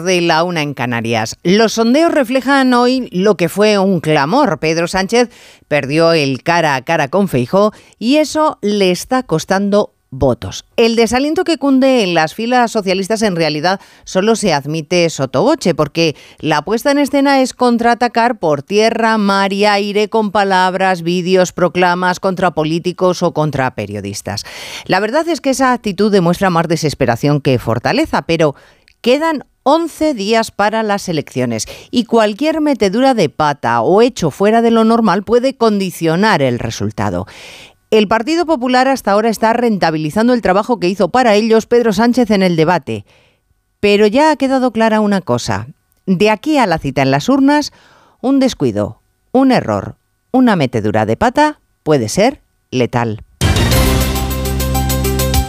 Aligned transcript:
de 0.00 0.22
la 0.22 0.42
una 0.42 0.62
en 0.62 0.72
Canarias. 0.72 1.36
Los 1.42 1.74
sondeos 1.74 2.12
reflejan 2.12 2.72
hoy 2.72 3.08
lo 3.12 3.36
que 3.36 3.50
fue 3.50 3.78
un 3.78 4.00
clamor. 4.00 4.58
Pedro 4.58 4.88
Sánchez 4.88 5.28
perdió 5.68 6.12
el 6.12 6.42
cara 6.42 6.74
a 6.76 6.82
cara 6.82 7.08
con 7.08 7.28
Feijó 7.28 7.72
y 7.98 8.16
eso 8.16 8.58
le 8.62 8.90
está 8.90 9.22
costando 9.24 9.92
votos. 10.10 10.66
El 10.76 10.94
desaliento 10.94 11.42
que 11.42 11.56
cunde 11.56 12.02
en 12.02 12.14
las 12.14 12.34
filas 12.34 12.70
socialistas 12.70 13.22
en 13.22 13.34
realidad 13.34 13.80
solo 14.04 14.36
se 14.36 14.52
admite 14.52 15.08
sotoboche, 15.08 15.74
porque 15.74 16.14
la 16.38 16.62
puesta 16.62 16.90
en 16.90 16.98
escena 16.98 17.40
es 17.40 17.54
contraatacar 17.54 18.38
por 18.38 18.62
tierra, 18.62 19.16
mar 19.16 19.52
y 19.52 19.64
aire 19.64 20.08
con 20.08 20.30
palabras, 20.30 21.02
vídeos, 21.02 21.52
proclamas 21.52 22.20
contra 22.20 22.50
políticos 22.52 23.22
o 23.22 23.32
contra 23.32 23.74
periodistas. 23.74 24.44
La 24.86 25.00
verdad 25.00 25.26
es 25.28 25.40
que 25.40 25.50
esa 25.50 25.72
actitud 25.72 26.12
demuestra 26.12 26.50
más 26.50 26.68
desesperación 26.68 27.40
que 27.40 27.58
fortaleza, 27.58 28.22
pero 28.22 28.54
quedan 29.00 29.44
11 29.64 30.14
días 30.14 30.50
para 30.50 30.82
las 30.82 31.08
elecciones 31.08 31.66
y 31.90 32.04
cualquier 32.04 32.60
metedura 32.60 33.14
de 33.14 33.28
pata 33.28 33.80
o 33.82 34.02
hecho 34.02 34.30
fuera 34.30 34.60
de 34.62 34.70
lo 34.70 34.84
normal 34.84 35.22
puede 35.22 35.56
condicionar 35.56 36.42
el 36.42 36.58
resultado. 36.58 37.26
El 37.90 38.08
Partido 38.08 38.46
Popular 38.46 38.88
hasta 38.88 39.12
ahora 39.12 39.28
está 39.28 39.52
rentabilizando 39.52 40.32
el 40.32 40.42
trabajo 40.42 40.80
que 40.80 40.88
hizo 40.88 41.10
para 41.10 41.34
ellos 41.34 41.66
Pedro 41.66 41.92
Sánchez 41.92 42.30
en 42.30 42.42
el 42.42 42.56
debate. 42.56 43.04
Pero 43.80 44.06
ya 44.06 44.30
ha 44.30 44.36
quedado 44.36 44.72
clara 44.72 45.00
una 45.00 45.20
cosa. 45.20 45.68
De 46.06 46.30
aquí 46.30 46.58
a 46.58 46.66
la 46.66 46.78
cita 46.78 47.02
en 47.02 47.10
las 47.10 47.28
urnas, 47.28 47.72
un 48.20 48.40
descuido, 48.40 49.00
un 49.30 49.52
error, 49.52 49.96
una 50.32 50.56
metedura 50.56 51.06
de 51.06 51.16
pata 51.16 51.60
puede 51.82 52.08
ser 52.08 52.40
letal. 52.70 53.22